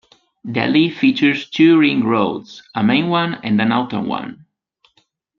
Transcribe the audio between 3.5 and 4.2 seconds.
an outer